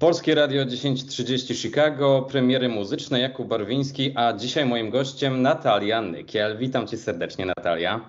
Polskie 0.00 0.34
Radio 0.34 0.66
1030 0.66 1.54
Chicago, 1.54 2.26
premiery 2.30 2.68
muzyczne 2.68 3.20
Jakub 3.20 3.48
Barwiński, 3.48 4.12
a 4.16 4.32
dzisiaj 4.32 4.66
moim 4.66 4.90
gościem 4.90 5.42
Natalia 5.42 6.02
Nykiel. 6.02 6.58
Witam 6.58 6.86
cię 6.86 6.96
serdecznie 6.96 7.46
Natalia. 7.46 8.00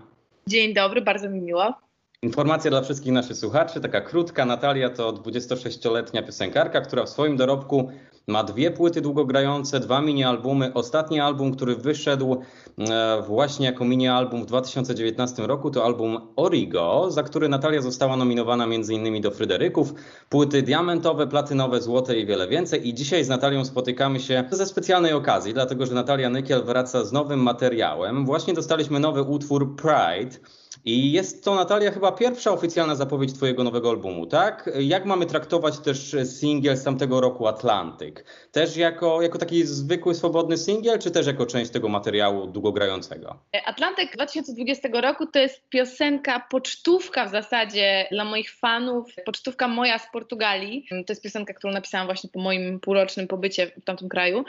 Dzień 0.48 0.74
dobry, 0.74 1.02
bardzo 1.02 1.30
mi 1.30 1.42
miło. 1.42 1.74
Informacja 2.22 2.72
dla 2.72 2.82
wszystkich 2.82 3.12
naszych 3.12 3.38
słuchaczy, 3.38 3.82
taka 3.82 4.02
krótka. 4.02 4.46
Natalia 4.46 4.90
to 4.90 5.14
26-letnia 5.14 6.24
piosenkarka, 6.24 6.82
która 6.82 7.04
w 7.06 7.10
swoim 7.10 7.38
dorobku 7.38 7.92
ma 8.28 8.44
dwie 8.44 8.72
płyty 8.72 9.02
długogrające, 9.02 9.80
dwa 9.80 10.02
mini-albumy. 10.02 10.74
Ostatni 10.74 11.20
album, 11.20 11.52
który 11.52 11.76
wyszedł 11.76 12.42
e, 12.78 13.22
właśnie 13.28 13.66
jako 13.66 13.86
mini-album 13.86 14.44
w 14.44 14.46
2019 14.46 15.48
roku, 15.48 15.72
to 15.72 15.86
album 15.86 16.22
Origo, 16.36 17.12
za 17.12 17.24
który 17.24 17.50
Natalia 17.50 17.82
została 17.82 18.16
nominowana 18.16 18.64
m.in. 18.64 19.22
do 19.22 19.32
Fryderyków. 19.32 19.94
Płyty 20.30 20.62
diamentowe, 20.62 21.28
platynowe, 21.28 21.82
złote 21.82 22.20
i 22.20 22.26
wiele 22.26 22.48
więcej. 22.48 22.88
I 22.88 22.94
dzisiaj 22.94 23.24
z 23.24 23.30
Natalią 23.30 23.66
spotykamy 23.66 24.20
się 24.20 24.44
ze 24.52 24.66
specjalnej 24.66 25.14
okazji, 25.14 25.54
dlatego 25.54 25.86
że 25.86 25.94
Natalia 25.94 26.30
Nykiel 26.30 26.64
wraca 26.64 27.06
z 27.06 27.12
nowym 27.12 27.40
materiałem. 27.40 28.26
Właśnie 28.26 28.54
dostaliśmy 28.54 29.00
nowy 29.00 29.22
utwór 29.22 29.76
Pride. 29.76 30.61
I 30.86 31.12
jest 31.12 31.44
to, 31.44 31.56
Natalia, 31.56 31.92
chyba 31.92 32.12
pierwsza 32.12 32.52
oficjalna 32.52 32.96
zapowiedź 32.96 33.34
Twojego 33.34 33.64
nowego 33.64 33.90
albumu, 33.90 34.26
tak? 34.26 34.70
Jak 34.80 35.06
mamy 35.06 35.26
traktować 35.26 35.80
też 35.80 36.16
singiel 36.40 36.78
z 36.78 36.84
tamtego 36.84 37.22
roku 37.22 37.48
Atlantyk? 37.48 38.26
Też 38.52 38.78
jako, 38.78 39.22
jako 39.22 39.38
taki 39.38 39.64
zwykły, 39.64 40.16
swobodny 40.16 40.58
singiel, 40.58 41.00
czy 41.00 41.12
też 41.12 41.28
jako 41.28 41.46
część 41.46 41.72
tego 41.72 41.90
materiału 41.90 42.48
długogrającego? 42.48 43.40
Atlantyk 43.66 44.14
2020 44.14 44.90
roku 44.94 45.26
to 45.26 45.40
jest 45.40 45.70
piosenka, 45.70 46.48
pocztówka 46.50 47.26
w 47.26 47.32
zasadzie 47.32 48.08
dla 48.12 48.26
moich 48.26 48.52
fanów, 48.52 49.16
pocztówka 49.26 49.68
moja 49.68 50.00
z 50.00 50.12
Portugalii. 50.12 50.86
To 50.90 51.14
jest 51.14 51.24
piosenka, 51.24 51.54
którą 51.54 51.74
napisałam 51.74 52.08
właśnie 52.08 52.30
po 52.34 52.40
moim 52.40 52.80
półrocznym 52.80 53.28
pobycie 53.28 53.72
w 53.82 53.84
tamtym 53.84 54.10
kraju. 54.10 54.46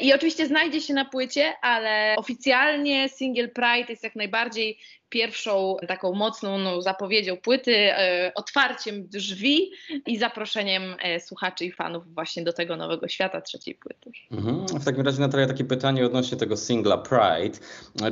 I 0.00 0.14
oczywiście 0.14 0.46
znajdzie 0.46 0.80
się 0.80 0.94
na 0.94 1.04
płycie, 1.04 1.52
ale 1.62 2.14
oficjalnie 2.18 3.08
singiel 3.08 3.50
Pride 3.50 3.86
jest 3.88 4.04
jak 4.04 4.16
najbardziej 4.16 4.78
pierwszą 5.08 5.76
taką 5.88 6.12
mocną 6.12 6.58
no, 6.58 6.82
zapowiedzią 6.82 7.36
płyty, 7.36 7.76
e, 7.76 8.32
otwarciem 8.34 9.08
drzwi 9.08 9.70
i 10.06 10.18
zaproszeniem 10.18 10.82
e, 11.02 11.20
słuchaczy 11.20 11.64
i 11.64 11.72
fanów 11.72 12.14
właśnie 12.14 12.44
do 12.44 12.52
tego 12.52 12.76
nowego 12.76 13.08
świata 13.08 13.40
trzeciej 13.40 13.74
płyty. 13.74 14.10
Mhm. 14.32 14.66
W 14.66 14.84
takim 14.84 15.02
razie 15.02 15.20
Natalia 15.20 15.46
takie 15.46 15.64
pytanie 15.64 16.06
odnośnie 16.06 16.38
tego 16.38 16.56
singla 16.56 16.98
Pride. 16.98 17.58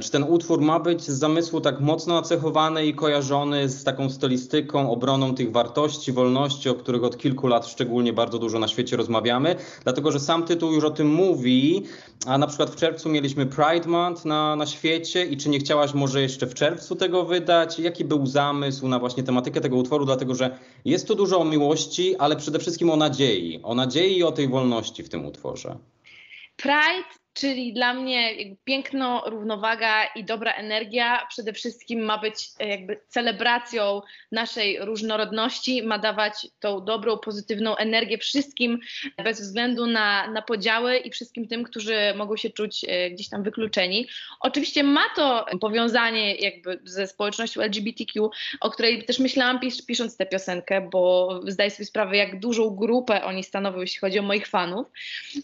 Czy 0.00 0.10
ten 0.10 0.22
utwór 0.22 0.60
ma 0.60 0.80
być 0.80 1.02
z 1.02 1.18
zamysłu 1.18 1.60
tak 1.60 1.80
mocno 1.80 2.14
nacechowany 2.14 2.86
i 2.86 2.94
kojarzony 2.94 3.68
z 3.68 3.84
taką 3.84 4.10
stylistyką, 4.10 4.90
obroną 4.90 5.34
tych 5.34 5.52
wartości, 5.52 6.12
wolności, 6.12 6.68
o 6.68 6.74
których 6.74 7.04
od 7.04 7.18
kilku 7.18 7.46
lat 7.46 7.66
szczególnie 7.66 8.12
bardzo 8.12 8.38
dużo 8.38 8.58
na 8.58 8.68
świecie 8.68 8.96
rozmawiamy? 8.96 9.56
Dlatego, 9.84 10.12
że 10.12 10.20
sam 10.20 10.44
tytuł 10.44 10.72
już 10.72 10.84
o 10.84 10.90
tym 10.90 11.06
mówi, 11.06 11.82
a 12.26 12.38
na 12.38 12.46
przykład 12.46 12.70
w 12.70 12.76
czerwcu 12.76 13.08
mieliśmy 13.08 13.46
Pride 13.46 13.88
Month 13.88 14.24
na, 14.24 14.56
na 14.56 14.66
świecie 14.66 15.24
i 15.24 15.36
czy 15.36 15.48
nie 15.48 15.58
chciałaś 15.58 15.94
może 15.94 16.22
jeszcze 16.22 16.46
w 16.46 16.54
czerwcu 16.54 16.81
tego 16.98 17.24
wydać? 17.24 17.78
Jaki 17.78 18.04
był 18.04 18.26
zamysł 18.26 18.88
na 18.88 18.98
właśnie 18.98 19.22
tematykę 19.22 19.60
tego 19.60 19.76
utworu? 19.76 20.04
Dlatego, 20.04 20.34
że 20.34 20.58
jest 20.84 21.08
tu 21.08 21.14
dużo 21.14 21.40
o 21.40 21.44
miłości, 21.44 22.16
ale 22.16 22.36
przede 22.36 22.58
wszystkim 22.58 22.90
o 22.90 22.96
nadziei. 22.96 23.60
O 23.62 23.74
nadziei 23.74 24.18
i 24.18 24.24
o 24.24 24.32
tej 24.32 24.48
wolności 24.48 25.02
w 25.02 25.08
tym 25.08 25.26
utworze. 25.26 25.78
Pride 26.56 27.21
Czyli 27.34 27.72
dla 27.72 27.94
mnie 27.94 28.30
piękno, 28.64 29.22
równowaga 29.26 30.04
i 30.04 30.24
dobra 30.24 30.52
energia 30.52 31.26
przede 31.28 31.52
wszystkim 31.52 32.00
ma 32.00 32.18
być 32.18 32.48
e, 32.58 32.68
jakby 32.68 33.00
celebracją 33.08 34.02
naszej 34.32 34.78
różnorodności, 34.80 35.82
ma 35.82 35.98
dawać 35.98 36.46
tą 36.60 36.84
dobrą, 36.84 37.18
pozytywną 37.18 37.76
energię 37.76 38.18
wszystkim 38.18 38.78
bez 39.24 39.40
względu 39.40 39.86
na, 39.86 40.30
na 40.30 40.42
podziały 40.42 40.96
i 40.96 41.10
wszystkim 41.10 41.48
tym, 41.48 41.64
którzy 41.64 41.96
mogą 42.16 42.36
się 42.36 42.50
czuć 42.50 42.84
e, 42.88 43.10
gdzieś 43.10 43.28
tam 43.28 43.42
wykluczeni. 43.42 44.08
Oczywiście 44.40 44.82
ma 44.82 45.04
to 45.16 45.46
powiązanie 45.60 46.34
jakby 46.34 46.80
ze 46.84 47.06
społecznością 47.06 47.60
LGBTQ, 47.60 48.30
o 48.60 48.70
której 48.70 49.04
też 49.04 49.18
myślałam 49.18 49.60
pis 49.60 49.86
pisząc 49.86 50.16
tę 50.16 50.26
piosenkę, 50.26 50.88
bo 50.92 51.40
zdaję 51.46 51.70
sobie 51.70 51.86
sprawę, 51.86 52.16
jak 52.16 52.40
dużą 52.40 52.70
grupę 52.70 53.24
oni 53.24 53.44
stanowią, 53.44 53.80
jeśli 53.80 53.98
chodzi 53.98 54.18
o 54.18 54.22
moich 54.22 54.46
fanów. 54.46 54.86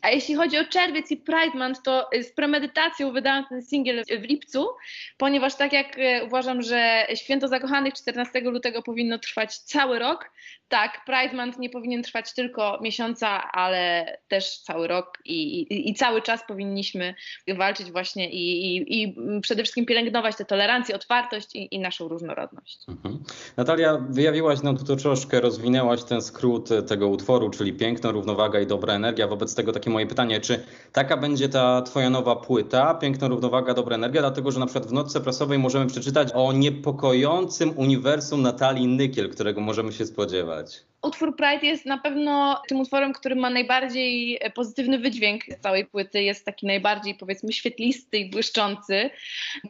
A 0.03 0.11
jeśli 0.11 0.35
chodzi 0.35 0.59
o 0.59 0.65
czerwiec 0.65 1.11
i 1.11 1.17
Pride 1.17 1.59
Month, 1.59 1.78
to 1.83 2.11
z 2.23 2.33
premedytacją 2.33 3.13
wydałam 3.13 3.47
ten 3.49 3.63
singiel 3.63 4.05
w 4.05 4.23
lipcu, 4.23 4.69
ponieważ 5.17 5.55
tak 5.55 5.73
jak 5.73 5.99
e, 5.99 6.25
uważam, 6.25 6.63
że 6.63 7.07
święto 7.15 7.49
zakochanych 7.49 7.95
14 7.95 8.41
lutego 8.41 8.83
powinno 8.83 9.19
trwać 9.19 9.59
cały 9.59 9.99
rok, 9.99 10.31
tak, 10.69 11.05
Pride 11.07 11.37
Month 11.37 11.59
nie 11.59 11.71
powinien 11.71 12.03
trwać 12.03 12.35
tylko 12.35 12.79
miesiąca, 12.83 13.53
ale 13.53 14.07
też 14.29 14.59
cały 14.59 14.89
rok 14.89 15.19
i, 15.25 15.61
i, 15.61 15.91
i 15.91 15.95
cały 15.95 16.23
czas 16.23 16.41
powinniśmy 16.49 17.15
walczyć 17.57 17.91
właśnie 17.91 18.31
i, 18.31 18.77
i, 19.03 19.17
przede 19.41 19.63
wszystkim 19.63 19.87
pielęgnować 19.87 20.37
tę 20.37 20.45
tolerancję, 20.45 20.95
otwartość 20.95 21.49
i, 21.55 21.79
naszą 21.81 22.09
różnorodność. 22.09 22.79
Mhm. 22.89 23.19
Natalia, 23.57 23.99
wyjawiłaś 24.11 24.63
nam 24.63 24.77
tu 24.77 24.97
troszkę, 24.97 25.41
rozwinęłaś 25.41 26.05
ten 26.05 26.23
skrót 26.23 26.69
tego 26.89 27.09
utworu, 27.09 27.51
czyli 27.51 27.73
piękno, 27.73 28.13
równowaga 28.13 28.61
i 28.61 28.67
dobra 28.67 28.95
energia. 28.95 29.29
Wobec 29.29 29.55
tego 29.55 29.73
takie 29.73 29.91
moje 29.91 30.07
pytanie, 30.07 30.41
czy 30.41 30.65
taka 30.93 31.17
będzie 31.17 31.49
ta 31.49 31.83
twoja 31.83 32.11
nowa 32.11 32.37
płyta, 32.37 32.95
piękna 32.95 33.29
równowaga, 33.29 33.75
dobra 33.75 33.95
energia, 33.95 34.21
dlatego 34.21 34.51
że 34.51 34.61
na 34.61 34.67
przykład 34.67 34.87
w 34.87 34.93
notce 34.93 35.21
prasowej 35.21 35.59
możemy 35.59 35.87
przeczytać 35.87 36.29
o 36.35 36.53
niepokojącym 36.53 37.73
uniwersum 37.77 38.43
Natalii 38.43 38.87
Nykiel, 38.87 39.31
którego 39.31 39.61
możemy 39.61 39.93
się 39.93 40.07
spodziewać. 40.07 40.58
verdade. 40.59 40.88
Utwór 41.09 41.37
Pride 41.37 41.67
jest 41.67 41.87
na 41.87 41.99
pewno 41.99 42.63
tym 42.69 42.81
utworem, 42.81 43.13
który 43.13 43.37
ma 43.37 43.51
najbardziej 43.51 44.41
pozytywny 44.55 44.99
wydźwięk 44.99 45.45
z 45.45 45.61
całej 45.61 45.87
płyty. 45.87 46.23
Jest 46.23 46.45
taki 46.45 46.67
najbardziej, 46.67 47.15
powiedzmy, 47.15 47.53
świetlisty 47.53 48.19
i 48.19 48.31
błyszczący. 48.31 49.11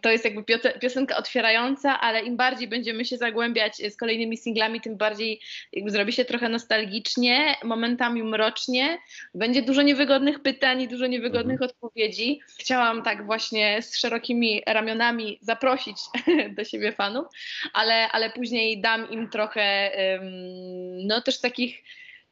To 0.03 0.11
jest 0.11 0.25
jakby 0.25 0.45
piosenka 0.81 1.17
otwierająca, 1.17 2.01
ale 2.01 2.23
im 2.23 2.37
bardziej 2.37 2.69
będziemy 2.69 3.05
się 3.05 3.17
zagłębiać 3.17 3.77
z 3.77 3.97
kolejnymi 3.97 4.37
singlami, 4.37 4.81
tym 4.81 4.97
bardziej 4.97 5.41
jakby 5.73 5.91
zrobi 5.91 6.13
się 6.13 6.25
trochę 6.25 6.49
nostalgicznie, 6.49 7.57
momentami 7.65 8.23
mrocznie. 8.23 8.99
Będzie 9.35 9.63
dużo 9.63 9.83
niewygodnych 9.83 10.43
pytań 10.43 10.83
i 10.83 10.89
dużo 10.89 11.07
niewygodnych 11.07 11.63
mhm. 11.63 11.71
odpowiedzi. 11.71 12.41
Chciałam 12.59 13.03
tak 13.03 13.27
właśnie 13.27 13.83
z 13.83 13.99
szerokimi 13.99 14.63
ramionami 14.67 15.39
zaprosić 15.43 15.97
do 16.57 16.65
siebie 16.65 16.93
fanów, 16.93 17.27
ale, 17.73 18.09
ale 18.09 18.31
później 18.31 18.81
dam 18.81 19.11
im 19.11 19.29
trochę. 19.31 19.91
No 21.07 21.23
też 21.29 21.41
takich 21.41 21.83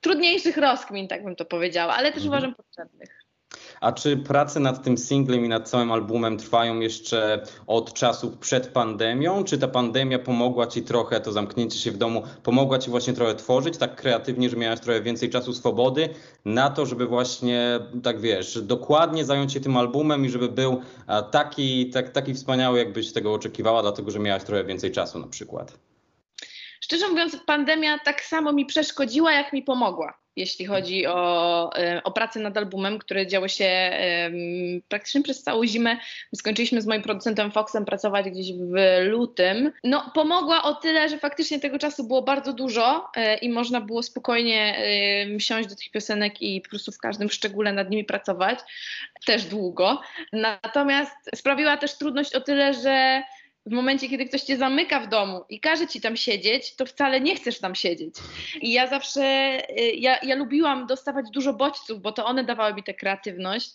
trudniejszych 0.01 0.57
rozkmin, 0.57 1.09
tak 1.09 1.25
bym 1.25 1.37
to 1.37 1.45
powiedziała, 1.45 1.95
ale 1.95 2.12
też 2.12 2.25
mhm. 2.25 2.29
uważam 2.29 2.55
potrzebnych. 2.55 3.27
A 3.81 3.93
czy 3.93 4.17
prace 4.17 4.61
nad 4.61 4.84
tym 4.84 4.99
singlem 4.99 5.45
i 5.45 5.49
nad 5.49 5.69
całym 5.69 5.93
albumem 5.93 6.37
trwają 6.37 6.81
jeszcze 6.81 7.43
od 7.67 7.93
czasów 7.93 8.39
przed 8.39 8.69
pandemią? 8.69 9.45
Czy 9.45 9.59
ta 9.59 9.69
pandemia 9.69 10.19
pomogła 10.19 10.67
ci 10.67 10.83
trochę, 10.83 11.21
to 11.21 11.33
zamknięcie 11.33 11.79
się 11.79 11.91
w 11.91 11.97
domu, 11.97 12.23
pomogła 12.43 12.79
ci 12.79 12.91
właśnie 12.91 13.12
trochę 13.12 13.34
tworzyć 13.34 13.77
tak 13.79 13.97
kreatywnie, 13.97 14.51
że 14.51 14.57
miałaś 14.57 14.81
trochę 14.81 15.03
więcej 15.03 15.31
czasu 15.31 15.53
swobody 15.53 16.09
na 16.45 16.71
to, 16.71 16.87
żeby 16.87 17.07
właśnie, 17.07 17.81
tak 18.03 18.21
wiesz, 18.21 18.63
dokładnie 18.63 19.25
zająć 19.25 19.53
się 19.53 19.61
tym 19.61 19.77
albumem 19.77 20.25
i 20.25 20.28
żeby 20.28 20.49
był 20.49 20.81
taki, 21.31 21.91
tak, 21.91 22.11
taki 22.11 22.34
wspaniały, 22.34 22.78
jakbyś 22.78 23.13
tego 23.13 23.34
oczekiwała, 23.34 23.83
dlatego 23.83 24.11
że 24.11 24.19
miałaś 24.19 24.45
trochę 24.45 24.65
więcej 24.65 24.93
czasu 24.93 25.19
na 25.19 25.27
przykład? 25.27 25.78
Szczerze 26.87 27.09
mówiąc, 27.09 27.37
pandemia 27.47 27.99
tak 27.99 28.23
samo 28.23 28.53
mi 28.53 28.67
przeszkodziła, 28.67 29.33
jak 29.33 29.53
mi 29.53 29.63
pomogła, 29.63 30.19
jeśli 30.37 30.67
chodzi 30.67 31.07
o, 31.07 31.71
e, 31.79 32.03
o 32.05 32.13
pracę 32.13 32.41
nad 32.41 32.57
albumem, 32.57 32.99
które 32.99 33.27
działo 33.27 33.49
się 33.49 33.93
praktycznie 34.89 35.23
przez 35.23 35.43
całą 35.43 35.67
zimę. 35.67 35.97
Skończyliśmy 36.35 36.83
z 36.83 36.87
moim 36.87 37.03
producentem 37.03 37.51
Foxem 37.51 37.85
pracować 37.85 38.31
gdzieś 38.31 38.53
w 38.53 38.75
lutym. 39.09 39.73
No, 39.85 40.11
pomogła 40.15 40.63
o 40.63 40.75
tyle, 40.75 41.09
że 41.09 41.19
faktycznie 41.19 41.61
tego 41.61 41.79
czasu 41.79 42.05
było 42.05 42.23
bardzo 42.23 42.53
dużo 42.53 43.09
e, 43.17 43.37
i 43.37 43.49
można 43.49 43.81
było 43.81 44.03
spokojnie 44.03 44.79
e, 45.37 45.41
siąść 45.41 45.69
do 45.69 45.77
tych 45.77 45.91
piosenek 45.91 46.43
i 46.43 46.61
po 46.61 46.71
prostu 46.71 46.93
w 46.93 46.99
każdym 46.99 47.31
szczególe 47.31 47.72
nad 47.72 47.91
nimi 47.91 48.05
pracować. 48.05 48.59
Też 49.25 49.45
długo. 49.45 50.01
Natomiast 50.33 51.16
sprawiła 51.34 51.77
też 51.77 51.99
trudność 51.99 52.34
o 52.34 52.41
tyle, 52.41 52.75
że 52.75 53.22
w 53.66 53.71
momencie, 53.71 54.09
kiedy 54.09 54.24
ktoś 54.24 54.42
cię 54.42 54.57
zamyka 54.57 55.01
w 55.01 55.09
domu 55.09 55.45
i 55.48 55.60
każe 55.60 55.86
ci 55.86 56.01
tam 56.01 56.16
siedzieć, 56.16 56.77
to 56.77 56.86
wcale 56.86 57.21
nie 57.21 57.36
chcesz 57.36 57.59
tam 57.59 57.74
siedzieć. 57.74 58.15
I 58.60 58.72
ja 58.72 58.86
zawsze, 58.86 59.22
y, 59.80 59.92
ja, 59.92 60.18
ja 60.22 60.36
lubiłam 60.36 60.86
dostawać 60.86 61.27
dużo 61.30 61.53
bodźców, 61.53 62.03
bo 62.03 62.13
to 62.13 62.27
one 62.27 62.45
dawały 62.45 62.74
mi 62.74 62.83
tę 62.83 62.95
kreatywność, 62.95 63.71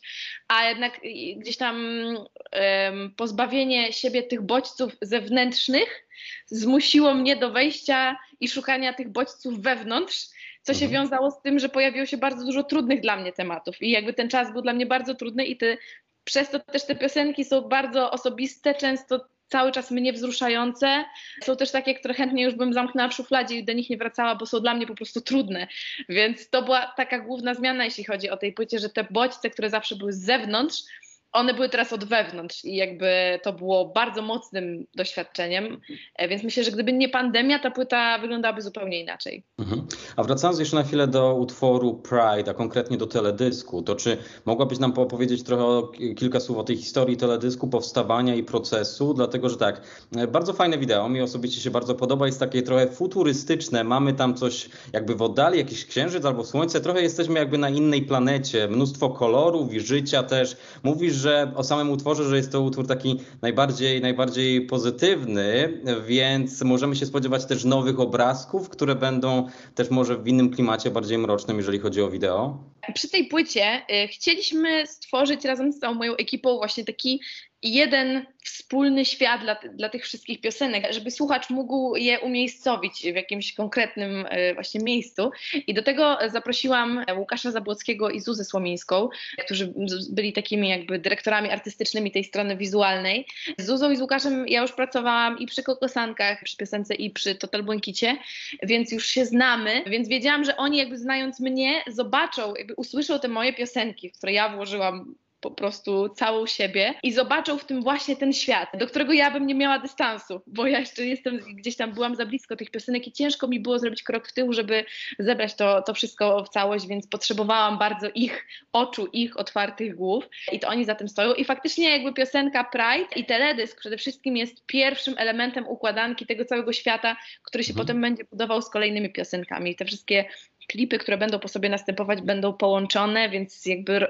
a 0.47 0.69
jednak 0.69 0.97
y, 0.97 1.09
gdzieś 1.37 1.57
tam 1.57 1.75
um, 1.75 3.13
pozbawienie 3.17 3.93
siebie 3.93 4.23
tych 4.23 4.41
bodźców 4.41 4.97
zewnętrznych 5.01 6.07
zmusiło 6.45 7.13
mnie 7.13 7.35
do 7.35 7.51
wejścia 7.51 8.17
i 8.39 8.47
szukania 8.47 8.93
tych 8.93 9.09
bodźców 9.09 9.61
wewnątrz, 9.61 10.27
co 10.61 10.73
się 10.73 10.85
mhm. 10.85 11.03
wiązało 11.03 11.31
z 11.31 11.41
tym, 11.41 11.59
że 11.59 11.69
pojawiło 11.69 12.05
się 12.05 12.17
bardzo 12.17 12.45
dużo 12.45 12.63
trudnych 12.63 13.01
dla 13.01 13.17
mnie 13.17 13.33
tematów 13.33 13.81
i 13.81 13.89
jakby 13.89 14.13
ten 14.13 14.29
czas 14.29 14.53
był 14.53 14.61
dla 14.61 14.73
mnie 14.73 14.85
bardzo 14.85 15.15
trudny 15.15 15.45
i 15.45 15.57
te, 15.57 15.77
przez 16.23 16.49
to 16.49 16.59
też 16.59 16.85
te 16.85 16.95
piosenki 16.95 17.45
są 17.45 17.61
bardzo 17.61 18.11
osobiste, 18.11 18.75
często 18.75 19.25
cały 19.51 19.71
czas 19.71 19.91
mnie 19.91 20.13
wzruszające. 20.13 21.05
Są 21.43 21.57
też 21.57 21.71
takie, 21.71 21.95
które 21.95 22.13
chętnie 22.13 22.43
już 22.43 22.55
bym 22.55 22.73
zamknęła 22.73 23.09
w 23.09 23.13
szufladzie 23.13 23.55
i 23.55 23.63
do 23.63 23.73
nich 23.73 23.89
nie 23.89 23.97
wracała, 23.97 24.35
bo 24.35 24.45
są 24.45 24.59
dla 24.59 24.73
mnie 24.73 24.87
po 24.87 24.95
prostu 24.95 25.21
trudne. 25.21 25.67
Więc 26.09 26.49
to 26.49 26.61
była 26.61 26.93
taka 26.97 27.19
główna 27.19 27.53
zmiana, 27.53 27.85
jeśli 27.85 28.03
chodzi 28.03 28.29
o 28.29 28.37
tej 28.37 28.53
płycie, 28.53 28.79
że 28.79 28.89
te 28.89 29.03
bodźce, 29.03 29.49
które 29.49 29.69
zawsze 29.69 29.95
były 29.95 30.13
z 30.13 30.19
zewnątrz, 30.19 30.83
one 31.31 31.53
były 31.53 31.69
teraz 31.69 31.93
od 31.93 32.03
wewnątrz 32.03 32.65
i 32.65 32.75
jakby 32.75 33.39
to 33.43 33.53
było 33.53 33.85
bardzo 33.85 34.21
mocnym 34.21 34.85
doświadczeniem, 34.95 35.81
e, 36.15 36.27
więc 36.27 36.43
myślę, 36.43 36.63
że 36.63 36.71
gdyby 36.71 36.93
nie 36.93 37.09
pandemia, 37.09 37.59
ta 37.59 37.71
płyta 37.71 38.17
wyglądałaby 38.19 38.61
zupełnie 38.61 38.99
inaczej. 38.99 39.43
Mhm. 39.59 39.87
A 40.15 40.23
wracając 40.23 40.59
jeszcze 40.59 40.75
na 40.75 40.83
chwilę 40.83 41.07
do 41.07 41.35
utworu 41.35 41.93
Pride, 41.93 42.51
a 42.51 42.53
konkretnie 42.53 42.97
do 42.97 43.07
teledysku, 43.07 43.81
to 43.81 43.95
czy 43.95 44.17
mogłabyś 44.45 44.79
nam 44.79 44.93
opowiedzieć 44.97 45.43
trochę 45.43 45.87
kilka 46.15 46.39
słów 46.39 46.57
o 46.57 46.63
tej 46.63 46.77
historii 46.77 47.17
teledysku, 47.17 47.67
powstawania 47.67 48.35
i 48.35 48.43
procesu? 48.43 49.13
Dlatego, 49.13 49.49
że 49.49 49.57
tak, 49.57 49.81
e, 50.15 50.27
bardzo 50.27 50.53
fajne 50.53 50.77
wideo, 50.77 51.09
mi 51.09 51.21
osobiście 51.21 51.61
się 51.61 51.71
bardzo 51.71 51.95
podoba, 51.95 52.25
jest 52.25 52.39
takie 52.39 52.61
trochę 52.61 52.87
futurystyczne, 52.87 53.83
mamy 53.83 54.13
tam 54.13 54.35
coś 54.35 54.69
jakby 54.93 55.15
w 55.15 55.21
oddali, 55.21 55.57
jakiś 55.57 55.85
księżyc 55.85 56.25
albo 56.25 56.43
słońce, 56.43 56.81
trochę 56.81 57.01
jesteśmy 57.01 57.39
jakby 57.39 57.57
na 57.57 57.69
innej 57.69 58.01
planecie, 58.01 58.67
mnóstwo 58.67 59.09
kolorów 59.09 59.73
i 59.73 59.79
życia 59.79 60.23
też. 60.23 60.57
Mówisz, 60.83 61.20
że 61.21 61.51
o 61.55 61.63
samym 61.63 61.89
utworze, 61.89 62.23
że 62.23 62.37
jest 62.37 62.51
to 62.51 62.61
utwór 62.61 62.87
taki 62.87 63.19
najbardziej, 63.41 64.01
najbardziej 64.01 64.65
pozytywny, 64.65 65.81
więc 66.07 66.61
możemy 66.61 66.95
się 66.95 67.05
spodziewać 67.05 67.45
też 67.45 67.65
nowych 67.65 67.99
obrazków, 67.99 68.69
które 68.69 68.95
będą 68.95 69.47
też 69.75 69.89
może 69.89 70.17
w 70.17 70.27
innym 70.27 70.49
klimacie, 70.49 70.91
bardziej 70.91 71.17
mrocznym, 71.17 71.57
jeżeli 71.57 71.79
chodzi 71.79 72.01
o 72.01 72.09
wideo. 72.09 72.63
Przy 72.93 73.09
tej 73.09 73.25
płycie 73.25 73.81
y, 74.03 74.07
chcieliśmy 74.07 74.87
stworzyć 74.87 75.45
razem 75.45 75.71
z 75.71 75.79
całą 75.79 75.93
moją 75.93 76.15
ekipą 76.15 76.57
właśnie 76.57 76.85
taki 76.85 77.21
jeden 77.63 78.25
wspólny 78.43 79.05
świat 79.05 79.41
dla, 79.41 79.55
dla 79.55 79.89
tych 79.89 80.03
wszystkich 80.03 80.41
piosenek, 80.41 80.93
żeby 80.93 81.11
słuchacz 81.11 81.49
mógł 81.49 81.95
je 81.95 82.19
umiejscowić 82.19 83.01
w 83.01 83.15
jakimś 83.15 83.53
konkretnym 83.53 84.25
y, 84.25 84.53
właśnie 84.53 84.79
miejscu. 84.83 85.31
I 85.67 85.73
do 85.73 85.83
tego 85.83 86.17
zaprosiłam 86.27 87.05
Łukasza 87.17 87.51
Zabłockiego 87.51 88.09
i 88.09 88.19
Zuzę 88.19 88.45
Słomińską, 88.45 89.09
którzy 89.45 89.73
byli 90.09 90.33
takimi 90.33 90.69
jakby 90.69 90.99
dyrektorami 90.99 91.49
artystycznymi 91.49 92.11
tej 92.11 92.23
strony 92.23 92.57
wizualnej. 92.57 93.25
Z 93.57 93.65
Zuzą 93.65 93.91
i 93.91 93.97
z 93.97 94.01
Łukaszem 94.01 94.47
ja 94.47 94.61
już 94.61 94.71
pracowałam 94.71 95.39
i 95.39 95.45
przy 95.45 95.63
Kokosankach, 95.63 96.43
przy 96.43 96.57
piosence 96.57 96.95
i 96.95 97.09
przy 97.09 97.35
Total 97.35 97.63
Błękicie, 97.63 98.17
więc 98.63 98.91
już 98.91 99.07
się 99.07 99.25
znamy, 99.25 99.83
więc 99.87 100.07
wiedziałam, 100.07 100.43
że 100.45 100.57
oni 100.57 100.77
jakby 100.77 100.97
znając 100.97 101.39
mnie 101.39 101.83
zobaczą, 101.87 102.53
jakby 102.55 102.70
usłyszą 102.77 103.19
te 103.19 103.27
moje 103.27 103.53
piosenki, 103.53 104.09
w 104.09 104.17
które 104.17 104.33
ja 104.33 104.49
włożyłam 104.49 105.15
po 105.41 105.51
prostu 105.51 106.09
całą 106.09 106.45
siebie 106.45 106.93
i 107.03 107.13
zobaczą 107.13 107.57
w 107.57 107.65
tym 107.65 107.81
właśnie 107.81 108.15
ten 108.15 108.33
świat, 108.33 108.69
do 108.77 108.87
którego 108.87 109.13
ja 109.13 109.31
bym 109.31 109.47
nie 109.47 109.55
miała 109.55 109.79
dystansu, 109.79 110.41
bo 110.47 110.67
ja 110.67 110.79
jeszcze 110.79 111.05
jestem, 111.05 111.37
gdzieś 111.37 111.75
tam 111.75 111.91
byłam 111.91 112.15
za 112.15 112.25
blisko 112.25 112.55
tych 112.55 112.71
piosenek 112.71 113.07
i 113.07 113.11
ciężko 113.11 113.47
mi 113.47 113.59
było 113.59 113.79
zrobić 113.79 114.03
krok 114.03 114.27
w 114.27 114.33
tył, 114.33 114.53
żeby 114.53 114.85
zebrać 115.19 115.55
to, 115.55 115.81
to 115.81 115.93
wszystko 115.93 116.43
w 116.43 116.49
całość, 116.49 116.87
więc 116.87 117.07
potrzebowałam 117.07 117.77
bardzo 117.77 118.07
ich 118.15 118.47
oczu, 118.73 119.07
ich 119.13 119.39
otwartych 119.39 119.95
głów 119.95 120.29
i 120.51 120.59
to 120.59 120.67
oni 120.67 120.85
za 120.85 120.95
tym 120.95 121.09
stoją 121.09 121.33
i 121.33 121.45
faktycznie 121.45 121.89
jakby 121.89 122.13
piosenka 122.13 122.63
Pride 122.63 123.15
i 123.15 123.25
teledysk 123.25 123.79
przede 123.79 123.97
wszystkim 123.97 124.37
jest 124.37 124.65
pierwszym 124.65 125.13
elementem 125.17 125.67
układanki 125.67 126.25
tego 126.25 126.45
całego 126.45 126.73
świata, 126.73 127.17
który 127.43 127.63
się 127.63 127.71
mhm. 127.71 127.87
potem 127.87 128.01
będzie 128.01 128.23
budował 128.23 128.61
z 128.61 128.69
kolejnymi 128.69 129.09
piosenkami. 129.09 129.75
Te 129.75 129.85
wszystkie 129.85 130.25
klipy, 130.71 130.97
które 130.97 131.17
będą 131.17 131.39
po 131.39 131.47
sobie 131.47 131.69
następować, 131.69 132.21
będą 132.21 132.53
połączone, 132.53 133.29
więc 133.29 133.65
jakby 133.65 134.07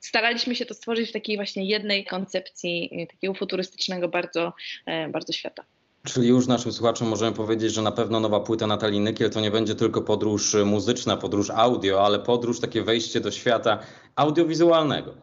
staraliśmy 0.00 0.54
się 0.54 0.66
to 0.66 0.74
stworzyć 0.74 1.10
w 1.10 1.12
takiej 1.12 1.36
właśnie 1.36 1.64
jednej 1.64 2.04
koncepcji 2.04 2.90
e, 2.92 3.06
takiego 3.06 3.34
futurystycznego 3.34 4.08
bardzo, 4.08 4.52
e, 4.86 5.08
bardzo 5.08 5.32
świata. 5.32 5.64
Czyli 6.06 6.28
już 6.28 6.46
naszym 6.46 6.72
słuchaczom 6.72 7.08
możemy 7.08 7.36
powiedzieć, 7.36 7.72
że 7.72 7.82
na 7.82 7.92
pewno 7.92 8.20
nowa 8.20 8.40
płyta 8.40 8.66
Natalii 8.66 9.00
Nykiel 9.00 9.30
to 9.30 9.40
nie 9.40 9.50
będzie 9.50 9.74
tylko 9.74 10.02
podróż 10.02 10.56
muzyczna, 10.64 11.16
podróż 11.16 11.50
audio, 11.50 12.06
ale 12.06 12.18
podróż, 12.18 12.60
takie 12.60 12.82
wejście 12.82 13.20
do 13.20 13.30
świata 13.30 13.78
audiowizualnego. 14.16 15.14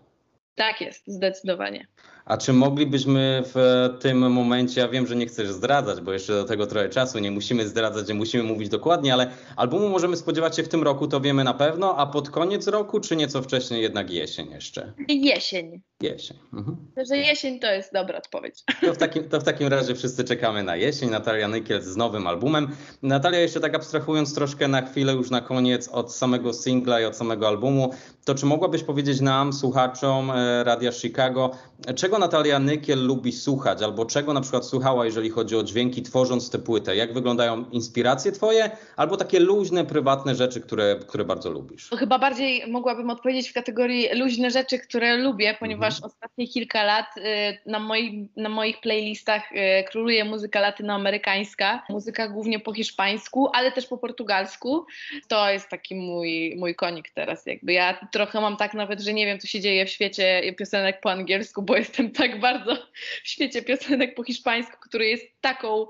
Tak 0.56 0.82
jest, 0.82 1.08
zdecydowanie. 1.08 1.88
A 2.26 2.38
czy 2.38 2.54
moglibyśmy 2.54 3.44
w 3.46 3.90
tym 4.00 4.32
momencie, 4.32 4.82
ja 4.82 4.88
wiem, 4.88 5.08
że 5.08 5.16
nie 5.16 5.26
chcesz 5.26 5.50
zdradzać, 5.50 6.02
bo 6.02 6.14
jeszcze 6.14 6.34
do 6.34 6.44
tego 6.44 6.68
trochę 6.68 6.90
czasu, 6.90 7.20
nie 7.20 7.32
musimy 7.32 7.68
zdradzać, 7.68 8.08
nie 8.08 8.14
musimy 8.14 8.44
mówić 8.44 8.70
dokładnie, 8.70 9.14
ale 9.14 9.32
albumu 9.56 9.90
możemy 9.90 10.18
spodziewać 10.18 10.56
się 10.56 10.64
w 10.64 10.68
tym 10.68 10.84
roku, 10.84 11.08
to 11.08 11.22
wiemy 11.22 11.44
na 11.44 11.54
pewno, 11.54 11.98
a 11.98 12.06
pod 12.06 12.30
koniec 12.30 12.68
roku, 12.68 13.00
czy 13.00 13.16
nieco 13.16 13.42
wcześniej 13.42 13.82
jednak 13.82 14.10
jesień 14.10 14.52
jeszcze? 14.52 14.94
Jesień. 15.08 15.82
Jesień. 16.02 16.38
Mhm. 16.54 16.78
Że 17.10 17.18
jesień 17.18 17.60
to 17.60 17.72
jest 17.72 17.94
dobra 17.94 18.18
odpowiedź. 18.18 18.64
To 18.82 18.94
w, 18.94 18.98
takim, 18.98 19.30
to 19.30 19.40
w 19.40 19.44
takim 19.44 19.68
razie 19.68 19.96
wszyscy 19.96 20.24
czekamy 20.24 20.64
na 20.64 20.76
jesień. 20.76 21.10
Natalia 21.10 21.48
Nykiel 21.48 21.82
z 21.82 21.98
nowym 21.98 22.28
albumem. 22.28 22.68
Natalia, 23.02 23.40
jeszcze 23.40 23.60
tak 23.60 23.76
abstrahując 23.76 24.36
troszkę 24.36 24.68
na 24.68 24.82
chwilę 24.82 25.14
już 25.14 25.30
na 25.30 25.42
koniec 25.42 25.88
od 25.88 26.14
samego 26.16 26.54
singla 26.54 27.02
i 27.02 27.06
od 27.06 27.18
samego 27.18 27.48
albumu, 27.48 27.94
to 28.26 28.36
czy 28.36 28.46
mogłabyś 28.46 28.84
powiedzieć 28.84 29.22
nam, 29.22 29.54
słuchaczom 29.54 30.32
e, 30.32 30.64
Radia 30.64 30.92
Chicago, 30.92 31.52
czego 31.96 32.11
Natalia 32.20 32.60
Nykiel 32.60 33.06
lubi 33.06 33.32
słuchać, 33.32 33.82
albo 33.82 34.06
czego 34.06 34.34
na 34.34 34.42
przykład 34.42 34.66
słuchała, 34.66 35.06
jeżeli 35.06 35.30
chodzi 35.30 35.56
o 35.56 35.64
dźwięki, 35.64 36.02
tworząc 36.02 36.50
tę 36.50 36.60
płytę? 36.60 36.96
Jak 36.96 37.14
wyglądają 37.14 37.66
inspiracje 37.70 38.32
twoje, 38.32 38.72
albo 38.96 39.18
takie 39.18 39.40
luźne, 39.40 39.86
prywatne 39.86 40.36
rzeczy, 40.36 40.62
które, 40.62 40.96
które 41.08 41.26
bardzo 41.26 41.50
lubisz? 41.50 41.90
Chyba 42.00 42.20
bardziej 42.20 42.72
mogłabym 42.72 43.10
odpowiedzieć 43.10 43.50
w 43.50 43.54
kategorii 43.54 44.08
luźne 44.16 44.52
rzeczy, 44.52 44.80
które 44.80 45.18
lubię, 45.18 45.56
ponieważ 45.60 45.82
ponieważ 45.82 46.04
ostatnie 46.04 46.48
kilka 46.48 46.84
lat 46.84 47.18
y, 47.18 47.22
na, 47.66 47.80
moi, 47.80 48.30
na 48.38 48.50
moich 48.50 48.82
playlistach 48.82 49.52
y, 49.52 49.84
króluje 49.84 50.26
muzyka 50.26 50.60
latynoamerykańska, 50.60 51.84
muzyka 51.90 52.28
głównie 52.28 52.60
po 52.60 52.74
hiszpańsku, 52.74 53.50
ale 53.54 53.72
też 53.72 53.88
po 53.88 53.98
portugalsku. 53.98 54.86
To 55.28 55.50
jest 55.50 55.70
taki 55.70 55.96
mój, 55.96 56.56
mój 56.60 56.76
konik 56.76 57.10
teraz. 57.10 57.46
Jakby 57.46 57.74
ja 57.74 58.08
trochę 58.12 58.42
mam 58.42 58.58
tak 58.58 58.74
nawet, 58.74 59.02
że 59.02 59.14
nie 59.14 59.26
wiem, 59.26 59.40
co 59.40 59.48
się 59.48 59.60
dzieje 59.60 59.86
w 59.86 59.90
świecie 59.90 60.54
piosenek 60.58 61.02
po 61.02 61.12
angielsku, 61.12 61.62
bo 61.62 61.76
jestem 61.76 62.01
tak 62.10 62.40
bardzo 62.40 62.76
w 63.24 63.28
świecie 63.28 63.62
piosenek 63.62 64.16
po 64.16 64.24
hiszpańsku, 64.24 64.78
który 64.82 65.08
jest 65.08 65.26
taką, 65.42 65.88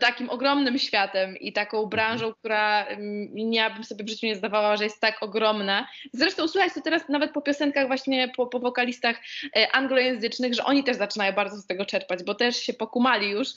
takim 0.00 0.30
ogromnym 0.30 0.78
światem 0.78 1.36
i 1.36 1.52
taką 1.52 1.86
branżą, 1.86 2.34
która 2.34 2.86
mm, 2.86 3.52
ja 3.52 3.70
bym 3.70 3.84
sobie 3.84 4.04
w 4.04 4.08
życiu 4.08 4.26
nie 4.26 4.36
zdawała, 4.36 4.76
że 4.76 4.84
jest 4.84 5.00
tak 5.00 5.22
ogromna. 5.22 5.88
Zresztą 6.12 6.48
słuchaj 6.48 6.70
to 6.70 6.80
teraz 6.80 7.08
nawet 7.08 7.32
po 7.32 7.42
piosenkach 7.42 7.86
właśnie, 7.86 8.32
po, 8.36 8.46
po 8.46 8.60
wokalistach 8.60 9.16
E, 9.56 9.72
anglojęzycznych, 9.72 10.54
że 10.54 10.64
oni 10.64 10.84
też 10.84 10.96
zaczynają 10.96 11.32
bardzo 11.32 11.56
z 11.56 11.66
tego 11.66 11.84
czerpać, 11.84 12.24
bo 12.24 12.34
też 12.34 12.56
się 12.56 12.72
pokumali 12.72 13.30
już, 13.30 13.48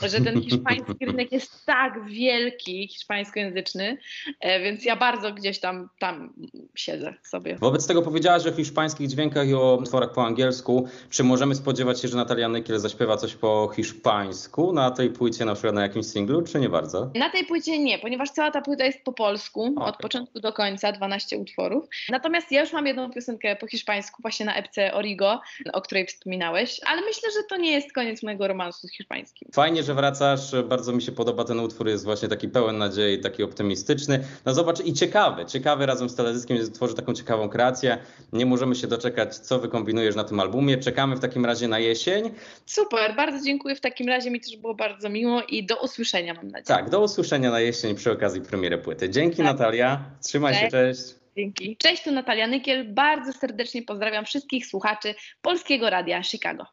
że 0.00 0.20
ten 0.20 0.42
hiszpański 0.42 1.06
rynek 1.06 1.32
jest 1.32 1.66
tak 1.66 2.04
wielki, 2.04 2.88
hiszpańskojęzyczny, 2.88 3.98
e, 4.40 4.60
więc 4.60 4.84
ja 4.84 4.96
bardzo 4.96 5.32
gdzieś 5.32 5.60
tam, 5.60 5.88
tam 5.98 6.32
siedzę 6.74 7.14
sobie. 7.22 7.56
Wobec 7.56 7.86
tego 7.86 8.02
powiedziałaś 8.02 8.46
o 8.46 8.52
hiszpańskich 8.52 9.08
dźwiękach 9.08 9.48
i 9.48 9.54
o 9.54 9.78
utworach 9.82 10.12
po 10.12 10.26
angielsku. 10.26 10.88
Czy 11.10 11.24
możemy 11.24 11.54
spodziewać 11.54 12.00
się, 12.00 12.08
że 12.08 12.16
Natalia 12.16 12.48
Nykiel 12.48 12.78
zaśpiewa 12.78 13.16
coś 13.16 13.34
po 13.34 13.70
hiszpańsku 13.76 14.72
na 14.72 14.90
tej 14.90 15.10
płycie, 15.10 15.44
na 15.44 15.54
przykład 15.54 15.74
na 15.74 15.82
jakimś 15.82 16.06
singlu, 16.06 16.42
czy 16.42 16.60
nie 16.60 16.68
bardzo? 16.68 17.10
Na 17.14 17.30
tej 17.30 17.44
płycie 17.44 17.78
nie, 17.78 17.98
ponieważ 17.98 18.30
cała 18.30 18.50
ta 18.50 18.60
płyta 18.60 18.84
jest 18.84 19.04
po 19.04 19.12
polsku, 19.12 19.72
okay. 19.76 19.88
od 19.88 19.96
początku 19.96 20.40
do 20.40 20.52
końca, 20.52 20.92
12 20.92 21.38
utworów. 21.38 21.84
Natomiast 22.08 22.52
ja 22.52 22.60
już 22.60 22.72
mam 22.72 22.86
jedną 22.86 23.10
piosenkę 23.10 23.56
po 23.56 23.66
hiszpańsku, 23.66 24.22
właśnie 24.22 24.46
na 24.46 24.54
epce 24.54 24.94
Origo, 24.94 25.40
o 25.72 25.80
której 25.80 26.06
wspominałeś, 26.06 26.80
ale 26.86 27.02
myślę, 27.02 27.30
że 27.30 27.38
to 27.48 27.56
nie 27.56 27.72
jest 27.72 27.92
koniec 27.92 28.22
mojego 28.22 28.48
romansu 28.48 28.88
z 28.88 28.92
hiszpańskim. 28.92 29.48
Fajnie, 29.82 29.86
że 29.86 29.94
wracasz. 29.94 30.54
Bardzo 30.68 30.92
mi 30.92 31.02
się 31.02 31.12
podoba 31.12 31.44
ten 31.44 31.60
utwór, 31.60 31.88
jest 31.88 32.04
właśnie 32.04 32.28
taki 32.28 32.48
pełen 32.48 32.78
nadziei, 32.78 33.20
taki 33.20 33.42
optymistyczny. 33.42 34.24
No 34.44 34.54
zobacz 34.54 34.80
i 34.80 34.92
ciekawy, 34.92 35.46
ciekawy 35.46 35.86
razem 35.86 36.08
z 36.08 36.14
teledyskiem 36.14 36.72
tworzy 36.72 36.94
taką 36.94 37.14
ciekawą 37.14 37.48
kreację. 37.48 37.98
Nie 38.32 38.46
możemy 38.46 38.74
się 38.74 38.86
doczekać, 38.86 39.36
co 39.36 39.58
wykombinujesz 39.58 40.14
na 40.14 40.24
tym 40.24 40.40
albumie. 40.40 40.78
Czekamy 40.78 41.16
w 41.16 41.20
takim 41.20 41.46
razie 41.46 41.68
na 41.68 41.78
jesień. 41.78 42.30
Super, 42.66 43.16
bardzo 43.16 43.44
dziękuję 43.44 43.76
w 43.76 43.80
takim 43.80 44.08
razie, 44.08 44.30
mi 44.30 44.40
też 44.40 44.56
było 44.56 44.74
bardzo 44.74 45.08
miło 45.08 45.42
i 45.42 45.66
do 45.66 45.82
usłyszenia 45.84 46.34
mam 46.34 46.46
nadzieję. 46.48 46.78
Tak, 46.78 46.90
do 46.90 47.00
usłyszenia 47.00 47.50
na 47.50 47.60
jesień 47.60 47.94
przy 47.94 48.12
okazji 48.12 48.40
premiery 48.40 48.78
płyty. 48.78 49.10
Dzięki 49.10 49.36
tak. 49.36 49.46
Natalia, 49.46 50.04
trzymaj 50.24 50.52
cześć. 50.52 50.64
się, 50.64 50.70
cześć. 50.70 51.14
Dzięki. 51.36 51.76
Cześć, 51.76 52.04
tu 52.04 52.12
Natalia 52.12 52.46
Nykiel. 52.46 52.94
Bardzo 52.94 53.32
serdecznie 53.32 53.82
pozdrawiam 53.82 54.24
wszystkich 54.24 54.66
słuchaczy 54.66 55.14
Polskiego 55.42 55.90
Radia 55.90 56.22
Chicago. 56.22 56.66